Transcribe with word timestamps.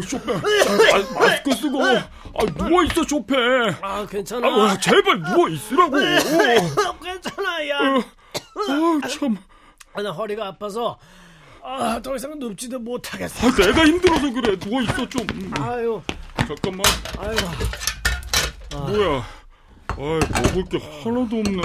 아, 0.00 0.06
쇼팽. 0.06 0.36
아, 0.36 1.20
마스크 1.20 1.52
쓰고. 1.54 1.84
아, 1.84 2.46
누워 2.56 2.82
있어, 2.84 3.02
쇼팽. 3.04 3.38
아, 3.82 4.06
괜찮아. 4.06 4.46
아, 4.46 4.78
제발 4.78 5.20
누워 5.22 5.48
있으라고. 5.48 5.96
괜찮아, 7.02 7.68
야. 7.68 7.78
어, 7.78 9.00
아, 9.02 9.08
참. 9.08 9.36
아, 9.94 10.02
나 10.02 10.10
허리가 10.10 10.46
아파서. 10.48 10.98
아, 11.62 12.00
더 12.02 12.16
이상 12.16 12.38
눕지도 12.38 12.78
못하겠어. 12.78 13.46
아, 13.48 13.54
내가 13.54 13.84
힘들어서 13.86 14.32
그래. 14.32 14.58
누워 14.58 14.80
있어, 14.82 15.08
좀. 15.08 15.26
아유. 15.58 16.00
잠깐만. 16.46 16.82
아유. 17.18 17.36
뭐야. 18.72 19.24
아 19.88 20.40
먹을 20.42 20.64
게 20.70 20.78
하나도 20.78 21.36
없네. 21.36 21.62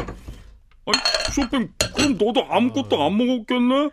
아니, 0.87 0.97
쇼팽, 1.31 1.69
그럼 1.95 2.17
너도 2.17 2.45
아무것도 2.49 3.01
안 3.01 3.17
먹었겠네? 3.17 3.89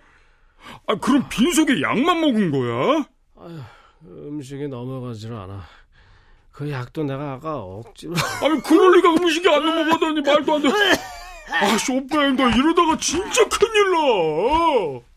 아, 0.89 0.95
그럼 0.97 1.29
빈속에 1.29 1.81
약만 1.83 2.21
먹은 2.21 2.51
거야? 2.51 3.05
아유, 3.41 3.61
음식이 4.07 4.69
넘어가질 4.69 5.33
않아. 5.33 5.63
그 6.51 6.71
약도 6.71 7.03
내가 7.05 7.33
아까 7.33 7.59
억지로. 7.59 8.15
아니, 8.43 8.61
그럴 8.63 8.97
리가 8.97 9.11
음식이 9.11 9.49
안 9.49 9.65
넘어가다니 9.65 10.21
말도 10.21 10.55
안 10.55 10.63
돼. 10.63 10.69
아, 11.51 11.79
쇼팽, 11.79 12.37
너 12.37 12.49
이러다가 12.49 12.97
진짜 12.99 13.47
큰일 13.49 13.91
나. 13.93 15.13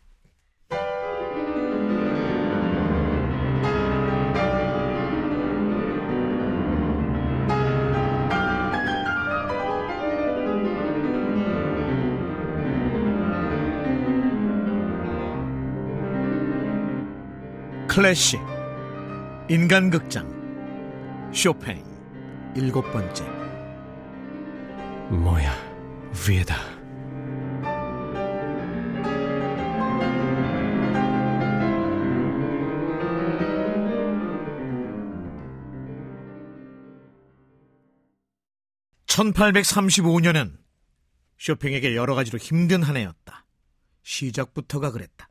클래식 17.88 18.55
인간극장 19.48 21.30
쇼팽 21.32 21.84
일곱 22.56 22.90
번째. 22.90 23.24
뭐야, 25.08 25.54
위에다. 26.28 26.56
(1835년은) 39.06 40.58
쇼팽에게 41.38 41.94
여러 41.94 42.16
가지로 42.16 42.38
힘든 42.38 42.82
한 42.82 42.96
해였다. 42.96 43.46
시작부터가 44.02 44.90
그랬다 44.90 45.28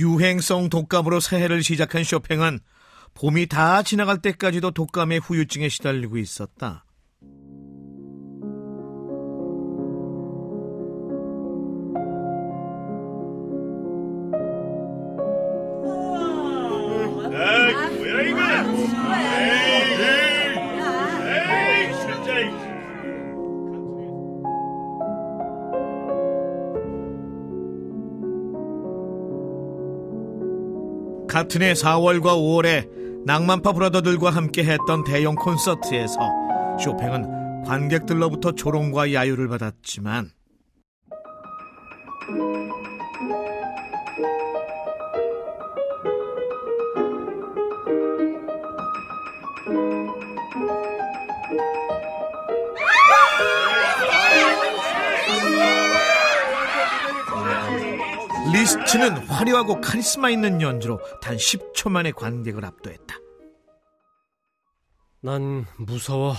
유행성 0.00 0.70
독감으로 0.70 1.20
새해를 1.20 1.62
시작한 1.62 2.04
쇼팽은 2.04 2.60
봄이 3.14 3.46
다 3.46 3.82
지나갈 3.82 4.18
때까지도 4.18 4.70
독감의 4.70 5.20
후유증에 5.20 5.68
시달리고 5.68 6.16
있었다. 6.16 6.84
같은 31.30 31.62
해 31.62 31.74
4월과 31.74 32.24
5월에 32.24 33.24
낭만파 33.24 33.72
브라더들과 33.72 34.30
함께 34.30 34.64
했던 34.64 35.04
대형 35.04 35.36
콘서트에서 35.36 36.18
쇼팽은 36.80 37.62
관객들로부터 37.64 38.52
조롱과 38.52 39.12
야유를 39.12 39.46
받았지만 39.46 40.32
리스트는 58.70 59.16
화려하고 59.26 59.80
카리스마 59.80 60.30
있는 60.30 60.62
연주로 60.62 61.00
단 61.20 61.36
10초 61.36 61.90
만에 61.90 62.12
관객을 62.12 62.64
압도했다. 62.64 63.16
난 65.22 65.66
무서워. 65.76 66.34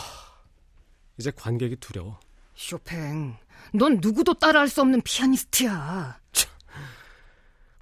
이제 1.18 1.32
관객이 1.36 1.76
두려워. 1.78 2.20
쇼팽, 2.56 3.38
넌 3.74 4.00
누구도 4.02 4.34
따라할 4.36 4.70
수 4.70 4.82
없는 4.82 5.02
피아니스트야. 5.02 6.20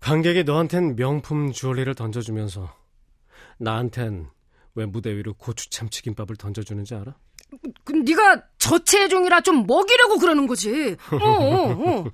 관객이 0.02 0.46
너한텐 0.46 0.96
명품 0.96 1.52
주얼리를 1.52 1.94
던져주면서 1.94 2.74
나한텐 3.60 4.30
왜 4.74 4.86
무대 4.86 5.16
위로 5.16 5.34
고추 5.36 5.70
참치김밥을 5.70 6.38
던져주는지 6.38 6.96
알아? 6.96 7.16
그 7.84 7.94
네가 7.94 8.42
저체중이라 8.58 9.42
좀 9.42 9.66
먹이려고 9.66 10.18
그러는 10.20 10.46
거지. 10.48 10.96
어, 11.12 11.16
어, 11.26 11.72
어. 11.72 12.06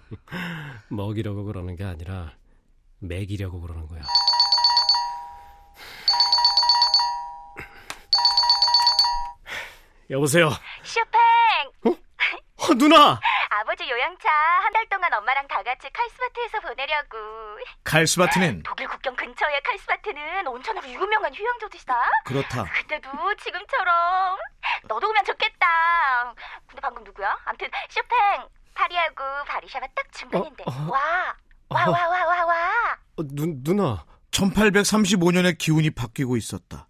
먹이려고 0.89 1.43
그러는 1.43 1.75
게 1.75 1.83
아니라 1.83 2.31
먹이려고 2.99 3.59
그러는 3.61 3.87
거야. 3.87 4.01
여보세요. 10.09 10.51
쇼팽! 10.83 11.17
어, 12.57 12.73
누나. 12.77 13.19
아버지 13.49 13.89
요양차 13.89 14.29
한 14.29 14.73
달 14.73 14.85
동안 14.89 15.13
엄마랑 15.13 15.47
다 15.47 15.63
같이 15.63 15.87
칼스바트에서 15.91 16.59
보내려고. 16.59 17.17
칼스바트는 17.85 18.63
독일 18.63 18.87
국경 18.89 19.15
근처의 19.15 19.61
칼스바트는 19.63 20.45
온천으로 20.47 20.87
유명한 20.89 21.33
휴양지 21.33 21.69
도시다. 21.71 21.95
그렇다. 22.25 22.65
그때도 22.65 23.09
지금처럼 23.41 24.37
너도 24.87 25.09
오면 25.09 25.25
좋겠다. 25.25 26.33
근데 26.67 26.81
방금 26.81 27.03
누구야? 27.03 27.37
암튼 27.45 27.69
쇼팽 27.89 28.47
파리하고 28.73 29.23
바리샤가 29.47 29.87
딱 29.95 30.11
중간인데. 30.11 30.63
어, 30.67 30.71
어. 30.71 30.91
와. 30.91 31.35
와, 31.69 31.89
와, 31.89 32.07
와, 32.07 32.25
와, 32.25 32.45
와. 32.45 32.97
어, 33.17 33.23
누, 33.23 33.45
누나. 33.63 34.05
1835년의 34.31 35.57
기운이 35.57 35.91
바뀌고 35.91 36.37
있었다. 36.37 36.87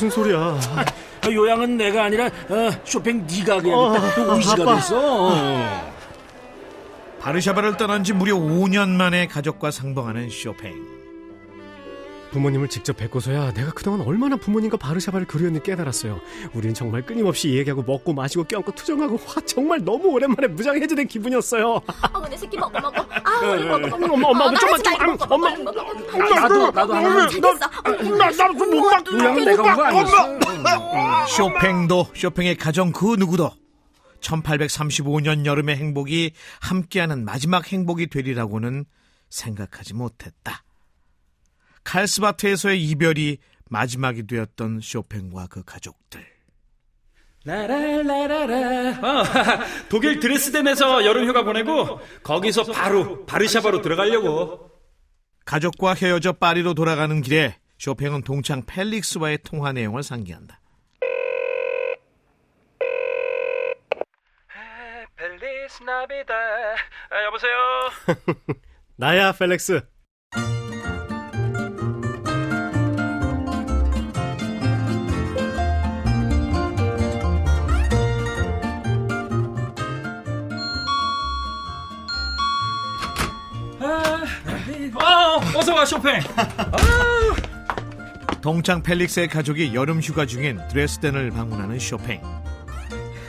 무슨 0.00 0.08
소리야? 0.08 0.58
요양은 1.30 1.76
내가 1.76 2.04
아니라 2.04 2.24
어, 2.24 2.70
쇼팽 2.84 3.26
네가 3.26 3.56
어, 3.56 3.60
그야겠다. 3.60 4.14
또 4.14 4.34
의지가. 4.34 4.74
됐어. 4.76 5.36
바르샤바를 7.20 7.76
떠난 7.76 8.02
지 8.02 8.14
무려 8.14 8.34
5년 8.34 8.88
만에 8.88 9.26
가족과 9.26 9.70
상봉하는 9.70 10.30
쇼팽. 10.30 10.72
부모님을 12.30 12.68
직접 12.68 12.96
뵙고서야 12.96 13.52
내가 13.52 13.72
그동안 13.72 14.00
얼마나 14.02 14.36
부모님과 14.36 14.76
바르샤바를 14.76 15.26
그리웠는지 15.26 15.64
깨달았어요. 15.64 16.20
우린 16.54 16.74
정말 16.74 17.02
끊임없이 17.02 17.50
얘기하고 17.56 17.82
먹고 17.82 18.12
마시고 18.12 18.44
껴안고 18.44 18.72
투정하고 18.72 19.14
와 19.14 19.34
정말 19.46 19.84
너무 19.84 20.08
오랜만에 20.08 20.48
무장해제된 20.48 21.08
기분이었어요. 21.08 21.74
어, 21.74 22.28
내 22.28 22.36
새끼 22.36 22.56
먹어, 22.56 22.80
먹어. 22.80 23.04
아, 23.24 23.40
먹어, 23.56 23.78
먹어. 23.88 24.14
엄마 24.14 24.28
엄마 24.28 24.44
어, 24.46 24.54
좀만 24.54 24.82
나좀 24.82 25.16
엄마. 25.28 25.50
나도 26.40 26.70
나도 26.70 26.94
하나만 26.94 27.28
줘. 27.28 27.38
요양은 29.12 29.44
내가 29.44 29.62
온거 29.62 29.84
아니었어. 29.84 31.26
쇼팽도 31.28 32.06
쇼팽의 32.14 32.56
가정 32.56 32.92
그 32.92 33.16
누구도 33.18 33.50
1835년 34.20 35.46
여름의 35.46 35.76
행복이 35.76 36.32
함께하는 36.60 37.24
마지막 37.24 37.72
행복이 37.72 38.08
되리라고는 38.08 38.84
생각하지 39.30 39.94
못했다. 39.94 40.62
칼스바트에서의 41.84 42.82
이별이 42.84 43.38
마지막이 43.68 44.26
되었던 44.26 44.80
쇼팽과 44.82 45.46
그 45.48 45.62
가족들. 45.64 46.24
라라라라라. 47.44 48.98
어, 49.00 49.24
독일 49.88 50.20
드레스덴에서 50.20 51.06
여름휴가 51.06 51.42
보내고 51.44 52.00
거기서 52.22 52.64
바로 52.64 53.24
바르샤바로 53.24 53.80
들어가려고. 53.80 54.70
가족과 55.46 55.94
헤어져 55.94 56.32
파리로 56.32 56.74
돌아가는 56.74 57.20
길에 57.22 57.56
쇼팽은 57.78 58.22
동창 58.22 58.62
펠릭스와의 58.66 59.38
통화 59.42 59.72
내용을 59.72 60.02
상기한다. 60.02 60.60
Feliz 65.16 65.82
Navidad. 65.82 66.34
아, 66.34 67.24
여보세요. 67.26 67.52
나야, 68.96 69.32
펠릭스. 69.32 69.86
어, 85.60 85.62
어서 85.62 85.74
와 85.74 85.84
쇼팽. 85.84 86.18
동창 88.40 88.82
펠릭스의 88.82 89.28
가족이 89.28 89.74
여름 89.74 90.00
휴가 90.00 90.24
중인 90.24 90.58
드레스덴을 90.68 91.30
방문하는 91.32 91.78
쇼팽. 91.78 92.22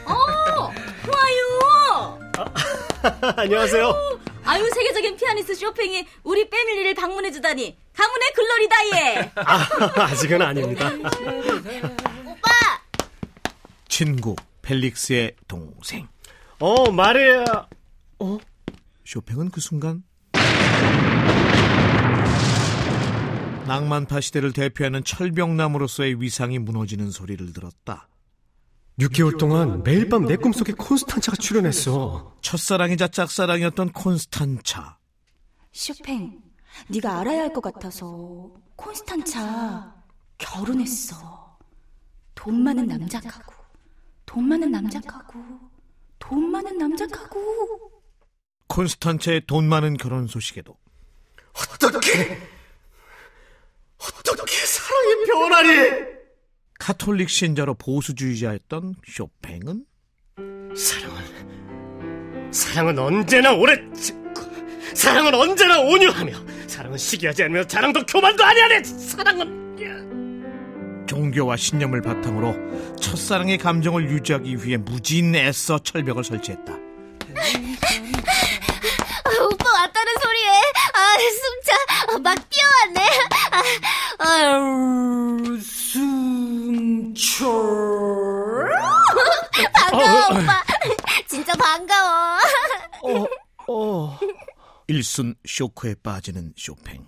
와요. 0.07 0.71
안녕하세요. 3.35 4.19
아유 4.45 4.69
세계적인 4.73 5.17
피아니스트 5.17 5.55
쇼팽이 5.55 6.07
우리 6.23 6.49
패밀리를 6.49 6.95
방문해 6.95 7.31
주다니 7.31 7.77
가문의 7.93 8.31
글로리다 8.33 8.75
예. 8.95 9.31
아, 9.35 9.67
아직은 10.03 10.41
아닙니다. 10.41 10.89
친구 13.89 14.37
펠릭스의 14.61 15.35
동생. 15.49 16.07
어, 16.59 16.89
마리아. 16.91 17.67
쇼팽은 19.03 19.51
그 19.51 19.59
순간 19.59 20.03
낭만파 23.65 24.21
시대를 24.21 24.53
대표하는 24.53 25.03
철벽나무로서의 25.03 26.21
위상이 26.21 26.59
무너지는 26.59 27.11
소리를 27.11 27.53
들었다. 27.53 28.07
6개월 28.99 29.37
동안 29.39 29.81
매일 29.83 30.09
밤 30.09 30.25
내 30.25 30.35
꿈속에 30.35 30.73
콘스탄차가 30.73 31.37
출연했어. 31.37 32.35
첫사랑이자 32.41 33.07
짝사랑이었던 33.09 33.93
콘스탄차. 33.93 34.97
쇼팽, 35.71 36.39
네가 36.89 37.19
알아야 37.19 37.43
할 37.43 37.53
것 37.53 37.61
같아서 37.61 38.51
콘스탄차 38.75 39.95
결혼했어. 40.37 41.57
돈 42.35 42.63
많은 42.63 42.87
남작하고, 42.87 43.53
돈 44.25 44.47
많은 44.49 44.71
남작하고, 44.71 45.39
돈 46.19 46.51
많은 46.51 46.77
남작하고. 46.77 47.91
콘스탄차의 48.67 49.45
돈 49.47 49.67
많은 49.69 49.97
결혼 49.97 50.27
소식에도 50.27 50.75
어떻게, 51.53 52.37
어떻게 54.01 54.55
사랑이 54.55 55.25
변하니? 55.25 56.05
카톨릭 56.79 57.29
신자로 57.29 57.75
보수주의자였던 57.75 58.95
쇼팽은 59.07 59.85
사랑은, 60.75 62.51
사랑은 62.51 62.97
언제나 62.97 63.53
오래 63.53 63.75
짓고, 63.93 64.41
사랑은 64.95 65.35
언제나 65.35 65.79
온유하며, 65.81 66.33
사랑은 66.67 66.97
시기하지 66.97 67.43
않으며, 67.43 67.67
자랑도 67.67 68.05
교만도 68.05 68.43
아니하네! 68.43 68.83
사랑은. 68.83 69.61
종교와 71.11 71.57
신념을 71.57 72.01
바탕으로 72.01 72.95
첫사랑의 72.95 73.57
감정을 73.57 74.09
유지하기 74.09 74.63
위해 74.63 74.77
무진 74.77 75.35
애써 75.35 75.77
철벽을 75.77 76.23
설치했다. 76.23 76.71
오빠 79.41 79.73
왔다는 79.73 80.13
소리에 80.21 80.49
아 80.93 81.10
숨차 81.29 81.73
아, 82.09 82.17
막 82.19 82.37
뛰어왔네. 82.49 83.01
아, 83.51 83.63
아유 84.29 85.59
숨철. 85.61 87.41
반가워 89.73 90.27
오빠. 90.31 90.63
진짜 91.27 91.53
반가워. 91.53 92.37
어, 93.03 93.25
어. 93.73 94.19
일순 94.87 95.35
쇼크에 95.45 95.95
빠지는 96.03 96.53
쇼팽. 96.57 97.05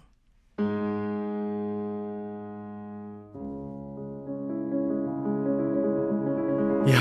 야, 6.90 7.00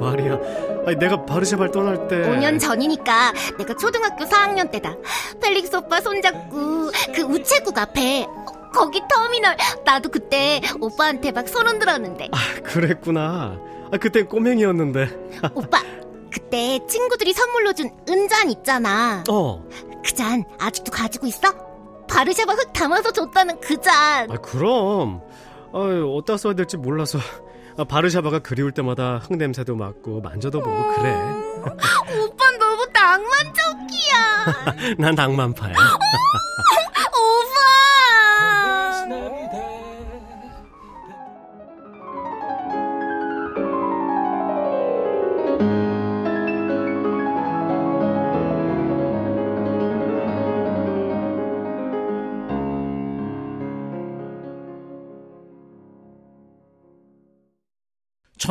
마리아. 0.00 0.38
아니, 0.86 0.96
내가 0.96 1.24
바르샤발 1.24 1.70
떠날 1.70 2.08
때. 2.08 2.16
5년 2.22 2.58
전이니까 2.58 3.32
내가 3.58 3.74
초등학교 3.76 4.24
4학년 4.24 4.70
때다. 4.70 4.96
펠릭스 5.40 5.76
오빠 5.76 6.00
손잡고 6.00 6.90
그 7.14 7.22
우체국 7.22 7.76
앞에 7.78 8.24
어, 8.24 8.44
거기 8.72 9.00
터미널 9.08 9.56
나도 9.84 10.08
그때 10.10 10.60
오빠한테 10.80 11.32
막손 11.32 11.66
흔들었는데 11.68 12.28
아, 12.32 12.38
그랬구나. 12.62 13.58
아, 13.92 13.96
그땐 13.98 14.26
꼬맹이였는데. 14.26 15.08
오빠 15.54 15.82
그때 16.32 16.78
친구들이 16.88 17.32
선물로 17.32 17.72
준 17.72 17.90
은잔 18.08 18.50
있잖아. 18.50 19.22
어. 19.30 19.62
그 20.04 20.14
잔 20.14 20.44
아직도 20.58 20.90
가지고 20.92 21.26
있어? 21.26 21.52
바르샤바 22.08 22.52
흙 22.54 22.72
담아서 22.72 23.10
줬다는 23.12 23.60
그 23.60 23.78
잔. 23.80 24.30
아, 24.30 24.34
그럼. 24.36 25.20
아, 25.72 25.78
어디다 25.78 26.36
써야 26.36 26.54
될지 26.54 26.76
몰라서. 26.76 27.18
아, 27.80 27.84
바르샤바가 27.84 28.40
그리울 28.40 28.72
때마다 28.72 29.16
흙 29.16 29.38
냄새도 29.38 29.74
맡고 29.74 30.20
만져도 30.20 30.60
보고 30.60 30.96
그래. 30.96 31.14
오빠 31.14 32.50
너무 32.58 32.86
낭만적이야. 32.92 34.96
난 35.00 35.14
낭만파야. 35.14 35.72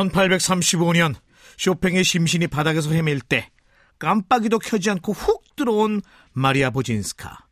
(1835년) 0.08 1.14
쇼팽의 1.58 2.04
심신이 2.04 2.46
바닥에서 2.46 2.90
헤맬 2.90 3.20
때 3.28 3.50
깜빡이도 3.98 4.58
켜지 4.58 4.90
않고 4.90 5.12
훅 5.12 5.56
들어온 5.56 6.00
마리아 6.32 6.70
보진스카. 6.70 7.46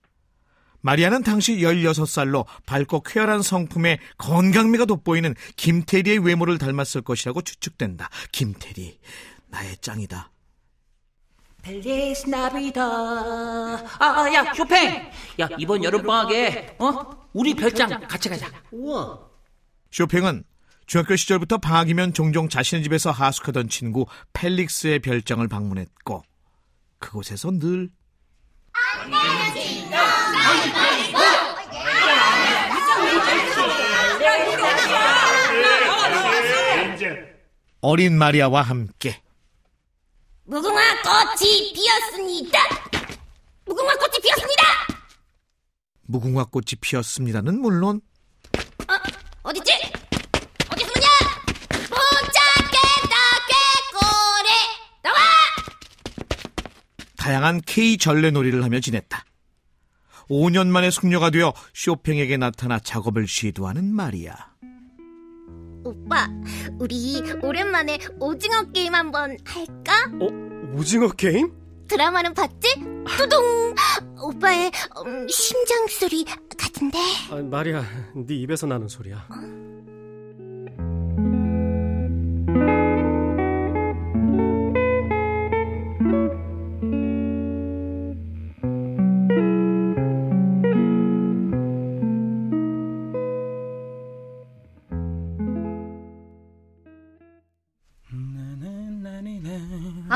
마리아는 0.80 1.22
당시 1.22 1.56
16살로 1.58 2.46
밝고 2.64 3.02
쾌활한 3.02 3.42
성품에 3.42 3.98
건강미가 4.16 4.84
돋보이는 4.86 5.34
김태리의 5.56 6.20
외모를 6.20 6.56
닮았을 6.56 7.02
것이라고 7.02 7.42
추측된다. 7.42 8.08
김태리, 8.32 8.98
나의 9.48 9.76
짱이다. 9.78 10.30
벨리스 11.62 12.28
나비다. 12.30 12.82
아, 12.82 14.32
야, 14.32 14.54
쇼팽. 14.54 15.10
야, 15.40 15.48
이번 15.58 15.82
여름방학에, 15.82 16.76
어? 16.78 17.28
우리 17.32 17.54
별장 17.54 18.00
같이 18.08 18.28
가자. 18.28 18.48
우와. 18.70 19.18
쇼팽은 19.90 20.44
중학교 20.88 21.16
시절부터 21.16 21.58
방학이면 21.58 22.14
종종 22.14 22.48
자신의 22.48 22.82
집에서 22.82 23.10
하숙하던 23.10 23.68
친구 23.68 24.06
펠릭스의 24.32 25.00
별장을 25.00 25.46
방문했고 25.46 26.22
그곳에서 26.98 27.50
늘 27.50 27.90
어린 37.82 38.16
마리아와 38.16 38.62
함께 38.62 39.20
무궁화 40.44 41.02
꽃이 41.02 41.74
피었습니다. 41.74 42.58
무궁화 43.66 43.94
꽃이 43.94 44.12
피었습니다. 44.22 44.62
무궁화 46.04 46.44
꽃이 46.46 46.64
피었습니다는 46.80 47.60
물론 47.60 48.00
어딨지? 49.42 49.72
어디 49.74 49.97
다양한 57.28 57.60
K 57.66 57.98
전래놀이를 57.98 58.64
하며 58.64 58.80
지냈다. 58.80 59.22
5년 60.30 60.68
만에 60.68 60.90
숙녀가 60.90 61.28
되어 61.28 61.52
쇼팽에게 61.74 62.38
나타나 62.38 62.78
작업을 62.78 63.28
시도하는 63.28 63.84
마리아. 63.84 64.34
오빠, 65.84 66.26
우리 66.78 67.20
오랜만에 67.42 67.98
오징어 68.18 68.72
게임 68.72 68.94
한번 68.94 69.36
할까? 69.44 69.92
어, 70.22 70.74
오징어 70.74 71.08
게임? 71.08 71.52
드라마는 71.86 72.32
봤지? 72.32 72.82
뚜둥! 73.18 73.74
오빠의 74.22 74.72
음, 75.04 75.28
심장 75.28 75.86
소리 75.86 76.24
같은데. 76.24 76.98
아, 77.30 77.42
마리아, 77.42 77.84
네 78.14 78.36
입에서 78.36 78.66
나는 78.66 78.88
소리야. 78.88 79.28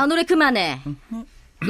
아 0.03 0.05
노래 0.05 0.23
그만해. 0.23 0.81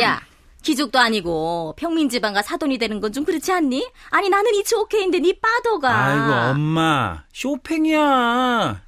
야 0.02 0.20
귀족도 0.64 0.98
아니고 0.98 1.76
평민 1.78 2.10
지방과 2.10 2.42
사돈이 2.42 2.80
되는 2.80 3.00
건 3.00 3.14
좀 3.14 3.26
그렇지 3.26 3.52
않니? 3.52 3.88
아니 4.10 4.28
나는 4.30 4.56
it's 4.56 4.74
okay인데 4.74 5.20
네 5.20 5.34
father가. 5.40 6.06
아이고 6.06 6.52
엄마 6.52 7.24
쇼팽이야. 7.32 8.82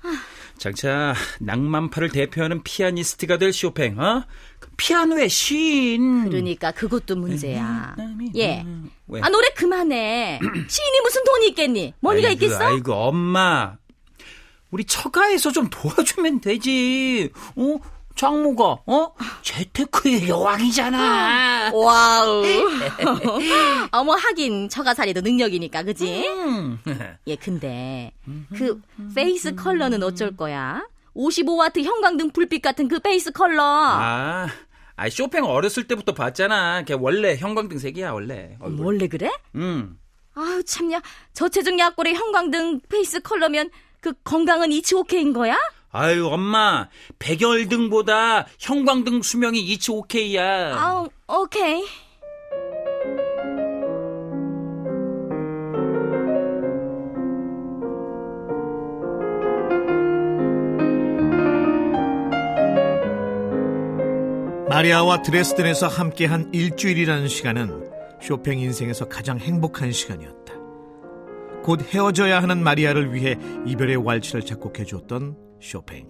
장차 0.58 1.14
낭만파를 1.42 2.10
대표하는 2.10 2.64
피아니스트가 2.64 3.38
될 3.38 3.54
쇼팽, 3.54 4.00
어? 4.00 4.24
그 4.60 4.70
피아노의 4.78 5.30
신. 5.30 6.24
그러니까 6.30 6.72
그것도 6.72 7.16
문제야. 7.18 7.96
예. 8.36 8.66
왜? 9.08 9.22
아 9.22 9.30
노래 9.30 9.50
그만해. 9.50 10.40
시인이 10.68 11.00
무슨 11.04 11.24
돈이 11.24 11.48
있겠니? 11.50 11.94
money가 12.00 12.30
아이고, 12.30 12.46
있겠어? 12.46 12.64
아이고 12.66 12.94
엄마. 12.94 13.76
우리 14.72 14.86
처가에서 14.86 15.52
좀 15.52 15.70
도와주면 15.70 16.42
되지. 16.42 17.30
어? 17.58 17.78
장모가 18.16 18.64
어? 18.86 19.14
재테크의 19.42 20.28
여왕이잖아. 20.30 21.72
wow. 21.74 22.44
어머 23.92 24.14
하긴 24.14 24.70
처가살이도 24.70 25.22
능력이니까 25.22 25.84
그지? 25.84 26.28
음. 26.28 26.80
예 27.28 27.36
근데 27.36 28.12
그 28.56 28.82
face 29.14 29.54
color는 29.56 30.02
어쩔 30.04 30.36
거야? 30.36 30.88
55와트 31.16 31.84
형광등 31.84 32.32
불빛 32.32 32.62
같은 32.62 32.88
그 32.88 33.00
face 33.00 33.32
color. 33.32 33.62
아, 33.64 34.48
아 34.96 35.10
쇼팽 35.10 35.44
어렸을 35.44 35.88
때부터 35.88 36.14
봤잖아. 36.14 36.84
걔 36.84 36.94
원래 36.94 37.36
형광등 37.38 37.80
색이야 37.80 38.12
원래. 38.12 38.58
얼굴. 38.60 38.86
원래 38.86 39.08
그래? 39.08 39.32
음. 39.56 39.98
아유 40.36 40.62
참냐 40.66 41.02
저체중 41.34 41.80
약골의 41.80 42.14
형광등 42.16 42.82
face 42.90 43.22
color면 43.22 43.70
그 44.02 44.14
건강은 44.24 44.72
it's 44.72 44.94
okay인 44.96 45.32
거야? 45.34 45.58
아유 45.98 46.28
엄마 46.28 46.90
백열등보다 47.20 48.48
형광등 48.60 49.22
수명이 49.22 49.62
it's 49.62 49.94
okay야. 49.94 50.76
아우 50.78 51.08
오케이. 51.26 51.86
마리아와 64.68 65.22
드레스덴에서 65.22 65.88
함께한 65.88 66.50
일주일이라는 66.54 67.30
시간은 67.30 67.90
쇼팽 68.22 68.60
인생에서 68.60 69.08
가장 69.08 69.40
행복한 69.40 69.94
시간이었다. 69.94 70.45
곧 71.66 71.82
헤어져야 71.82 72.44
하는 72.44 72.64
마리아를 72.64 73.12
위해 73.12 73.40
이별의 73.66 73.96
왈츠를 74.06 74.46
작곡해 74.46 74.84
주었던 74.84 75.36
쇼팽. 75.60 76.08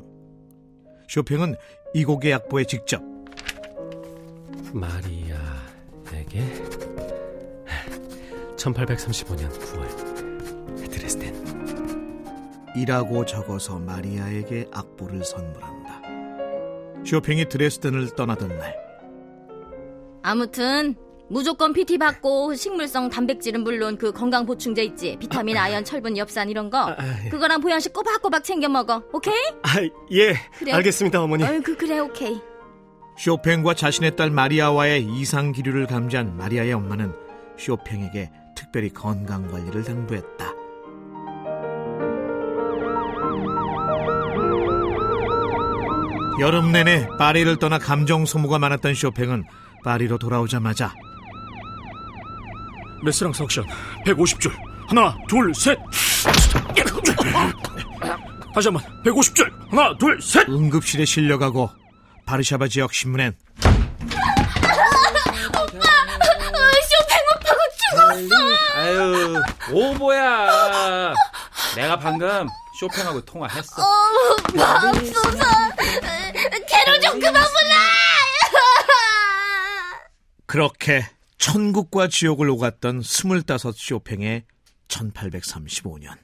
쇼팽은 1.08 1.56
이 1.94 2.04
곡의 2.04 2.32
약보에 2.32 2.66
직접 2.66 3.02
마리아에게 4.74 6.44
1835년 8.58 9.50
9월 9.50 10.92
드레스덴 10.92 11.34
이라고 12.76 13.24
적어서 13.24 13.80
마리아에게 13.80 14.68
악보를 14.74 15.24
선물한다. 15.24 16.02
쇼팽이 17.06 17.48
드레스덴을 17.48 18.10
떠나던 18.18 18.58
날 18.58 18.76
아무튼 20.22 20.96
무조건 21.30 21.74
PT 21.74 21.98
받고 21.98 22.54
식물성 22.54 23.10
단백질은 23.10 23.64
물론 23.64 23.98
그 23.98 24.12
건강 24.12 24.46
보충제 24.46 24.84
있지 24.84 25.18
비타민, 25.20 25.58
아연, 25.58 25.84
철분, 25.84 26.18
엽산 26.18 26.50
이런 26.50 26.70
거 26.70 26.78
아, 26.78 26.96
예. 27.26 27.30
그거랑 27.30 27.62
보양식 27.62 27.94
꼬박꼬박 27.94 28.44
챙겨 28.44 28.70
먹어 28.70 29.02
오케이? 29.12 29.34
아, 29.64 29.82
예, 30.12 30.34
그래. 30.60 30.72
알겠습니다, 30.72 31.22
어머니. 31.22 31.44
어이구 31.44 31.78
그래 31.78 32.00
오케이 32.00 32.40
쇼팽과 33.18 33.74
자신의 33.74 34.16
딸 34.16 34.30
마리아와의 34.30 35.04
이상 35.04 35.52
기류를 35.52 35.88
감지한 35.88 36.38
마리아의 36.38 36.74
엄마는 36.74 37.14
쇼팽에게 37.58 38.30
특별히 38.56 38.90
건강 38.90 39.48
관리를 39.50 39.84
당부했다. 39.84 40.54
여름 46.40 46.74
내내 46.74 47.08
파리를 47.18 47.56
떠나 47.58 47.80
감정 47.80 48.26
소모가 48.26 48.60
많았던 48.60 48.94
쇼팽은 48.94 49.46
파리로 49.86 50.18
돌아오자마자 50.18 50.94
레스랑 53.04 53.34
석션 53.34 53.66
150줄. 54.06 54.52
하나, 54.88 55.16
둘, 55.28 55.54
셋. 55.54 55.78
다시 58.54 58.68
한번 58.68 58.84
150줄. 59.04 59.52
하나, 59.70 59.98
둘, 59.98 60.22
셋. 60.22 60.48
응급실에 60.48 61.06
실려가고 61.06 61.70
바르샤바 62.26 62.68
지역 62.68 62.94
신문엔 62.94 63.36
아유 68.76 69.42
오보야. 69.72 71.14
내가 71.76 71.98
방금 71.98 72.48
쇼팽하고 72.80 73.24
통화했어. 73.26 73.82
맙소사. 74.54 75.70
개로 76.68 77.00
좀 77.02 77.20
그만 77.20 77.34
불러. 77.44 77.76
그렇게 80.46 81.10
천국과 81.46 82.08
지옥을 82.08 82.50
오갔던 82.50 83.04
스물다섯 83.04 83.76
쇼팽의 83.78 84.46
1835년. 84.88 86.18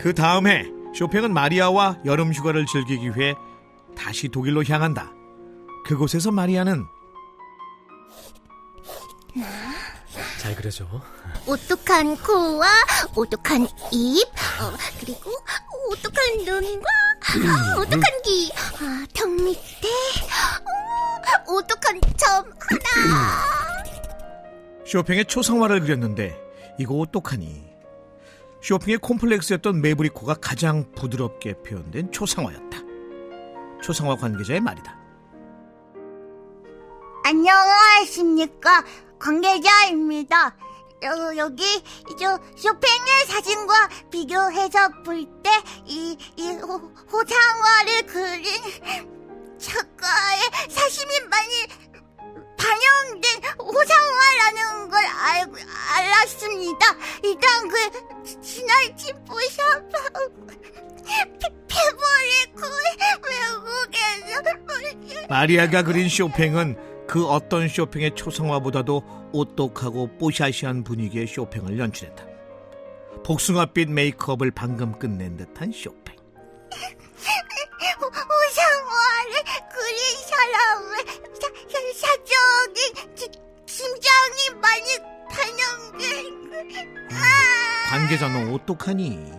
그 0.00 0.14
다음 0.16 0.48
해 0.48 0.64
쇼팽은 0.92 1.32
마리아와 1.32 2.00
여름 2.04 2.32
휴가를 2.32 2.66
즐기기 2.66 3.16
위해 3.16 3.36
다시 3.96 4.28
독일로 4.28 4.64
향한다. 4.64 5.12
그곳에서 5.84 6.32
마리아는 6.32 6.84
잘 10.50 10.56
그려줘. 10.56 10.84
오똑한 11.46 12.16
코와 12.16 12.66
오똑한 13.14 13.66
입, 13.92 14.26
어, 14.60 14.72
그리고 14.98 15.30
오똑한 15.90 16.38
눈과 16.44 16.88
아, 17.20 17.78
오똑한 17.78 18.02
귀, 18.24 18.50
아, 18.80 19.06
턱 19.14 19.30
밑에 19.30 19.88
어, 21.48 21.52
오똑한 21.52 22.00
점 22.16 22.44
하나. 22.58 23.44
쇼팽의 24.86 25.26
초상화를 25.26 25.80
그렸는데 25.82 26.36
이거 26.78 26.94
어떡하니? 26.96 27.70
쇼팽의 28.62 28.98
콤플렉스였던 28.98 29.80
메브리코가 29.80 30.34
가장 30.34 30.90
부드럽게 30.92 31.62
표현된 31.62 32.10
초상화였다. 32.10 32.78
초상화 33.82 34.16
관계자의 34.16 34.60
말이다. 34.60 34.98
안녕하십니까 37.24 38.84
관계자입니다. 39.20 40.56
여, 41.02 41.36
여기 41.36 41.62
저 42.18 42.38
쇼팽의 42.56 43.26
사진과 43.28 43.88
비교해서 44.10 44.88
볼 45.04 45.24
때 45.42 45.50
이 45.86 46.16
이 46.36 46.50
호상화를 47.10 48.06
그린 48.06 48.44
작가의 49.58 50.40
사심이 50.68 51.20
많이 51.28 51.66
반영된 52.58 53.42
호상화라는 53.58 54.90
걸 54.90 55.04
알, 55.06 55.50
알았습니다. 55.96 56.86
일단 57.22 57.68
그 57.68 58.40
지날 58.42 58.96
진보샵하고 58.96 60.46
페버리코 61.68 62.60
외국에서 63.24 64.40
마리아가 65.28 65.82
그린 65.82 66.08
쇼팽은 66.08 66.89
그 67.10 67.26
어떤 67.26 67.66
쇼팽의 67.66 68.14
초상화보다도 68.14 69.02
오똑하고 69.32 70.16
뽀샤시한 70.16 70.84
분위기의 70.84 71.26
쇼팽을 71.26 71.76
연출했다. 71.76 72.24
복숭아빛 73.24 73.90
메이크업을 73.90 74.52
방금 74.52 74.96
끝낸 74.96 75.36
듯한 75.36 75.72
쇼팽. 75.72 76.14
호상화를 78.00 79.42
그린 79.72 79.98
사람은 80.28 80.98
사, 81.34 81.48
사, 81.68 81.78
사적인 81.98 83.14
기- 83.16 83.40
심장이 83.66 84.60
많이 84.62 84.86
반영된 85.32 87.08
아, 87.10 87.90
관계자는 87.90 88.54
어떡하니? 88.54 89.32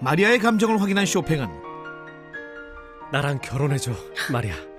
마리아의 0.00 0.38
감정을 0.38 0.80
확인한 0.80 1.04
쇼팽은 1.04 1.50
나랑 3.12 3.40
결혼해줘, 3.40 3.92
마리아. 4.32 4.69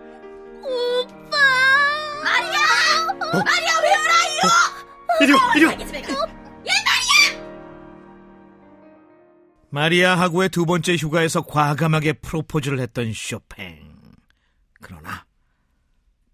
마리아! 3.33 3.43
마리아 3.43 3.79
왜 3.81 3.89
울어요? 3.95 5.21
이리 5.21 5.33
와, 5.33 5.53
이리 5.55 5.65
와. 5.65 6.31
마리아 9.69 10.15
하고의 10.19 10.49
두 10.49 10.65
번째 10.65 10.95
휴가에서 10.97 11.41
과감하게 11.43 12.13
프로포즈를 12.13 12.79
했던 12.79 13.13
쇼팽. 13.13 13.93
그러나 14.81 15.25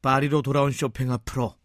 파리로 0.02 0.42
돌아온 0.42 0.72
쇼팽 0.72 1.12
앞으로 1.12 1.56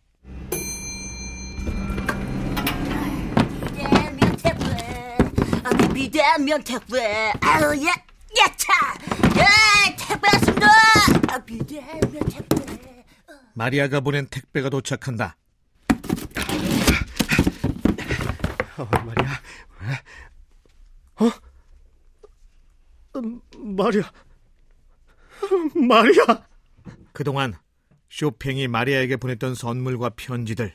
비대면 5.95 6.65
택배. 6.65 7.33
아유, 7.41 7.75
예, 7.77 7.87
예차. 8.37 8.73
예, 9.37 9.97
택배 9.97 10.29
왔습니다. 10.33 10.67
아, 11.29 11.39
비대면 11.39 12.19
택배. 12.31 12.72
마리아가 13.55 14.01
보낸 14.01 14.27
택배가 14.27 14.71
도착한다. 14.71 15.37
어, 18.79 18.89
마리아. 19.05 19.31
어? 21.21 21.31
음, 23.17 23.41
마리아. 23.77 24.11
마리아. 25.75 26.47
그동안 27.13 27.55
쇼팽이 28.09 28.69
마리아에게 28.69 29.17
보냈던 29.17 29.55
선물과 29.55 30.11
편지들 30.17 30.73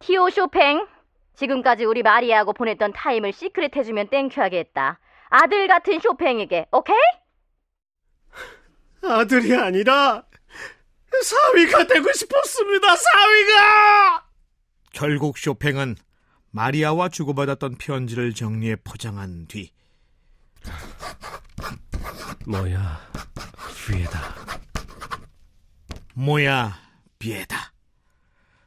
Dear 0.00 0.30
쇼팽, 0.30 0.86
지금까지 1.34 1.84
우리 1.84 2.02
마리아하고 2.02 2.52
보냈던 2.52 2.92
time을 2.92 3.32
secret 3.32 3.76
해주면 3.76 4.08
thank 4.08 4.28
you 4.28 4.40
하겠다. 4.40 4.98
아들 5.28 5.68
같은 5.68 6.00
쇼팽에게, 6.00 6.66
오케이? 6.72 6.96
아들이 9.02 9.54
아니라 9.54 10.24
사위가 11.24 11.86
되고 11.86 12.12
싶었습니다. 12.12 12.96
사위가. 12.96 14.26
결국 14.92 15.38
쇼팽은 15.38 15.96
마리아와 16.50 17.08
주고받았던 17.08 17.76
편지를 17.78 18.34
정리해 18.34 18.76
포장한 18.76 19.46
뒤 19.46 19.72
뭐야, 22.46 23.00
위에다. 23.88 24.34
뭐야 26.14 26.76
비에다 27.18 27.72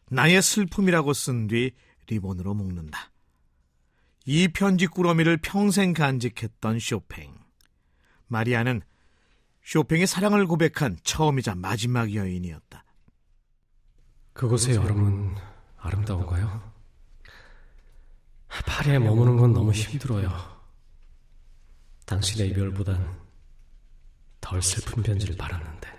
나의 0.10 0.42
슬픔이라고 0.42 1.14
쓴 1.14 1.48
뒤 1.48 1.72
리본으로 2.08 2.54
묶는다. 2.54 3.12
이 4.26 4.48
편지 4.48 4.88
꾸러미를 4.88 5.38
평생 5.38 5.94
간직했던 5.94 6.80
쇼팽. 6.80 7.34
마리아는 8.28 8.82
쇼팽의 9.64 10.08
사랑을 10.08 10.46
고백한 10.46 10.98
처음이자 11.04 11.56
마지막 11.56 12.14
여인이었다. 12.14 12.84
그곳의 14.34 14.76
여름은 14.76 15.36
아름다운가요? 15.78 16.74
파리에 18.66 19.00
머무는 19.00 19.38
건 19.38 19.54
너무 19.54 19.72
힘들어요. 19.72 20.30
당신의 22.06 22.50
이별보단 22.50 23.20
덜 24.42 24.62
슬픈 24.62 25.02
편지를 25.02 25.36
바라는데. 25.38 25.93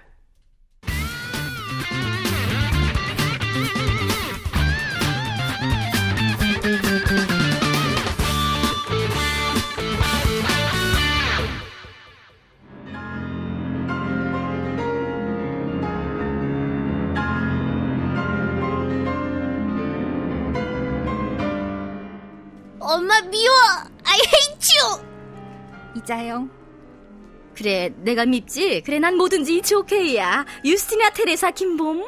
그래, 27.64 27.94
내가 27.96 28.27
밉지? 28.27 28.83
그래, 28.85 28.98
난 28.98 29.16
뭐든지 29.16 29.57
이츠 29.57 29.72
오케이야. 29.72 30.44
유스티나 30.66 31.09
테레사 31.14 31.53
김봄. 31.53 32.05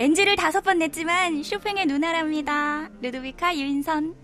NG를 0.00 0.34
다섯 0.34 0.62
번 0.62 0.78
냈지만 0.80 1.44
쇼팽의 1.44 1.86
누나랍니다. 1.86 2.88
루드비카 3.02 3.56
유인선. 3.56 4.16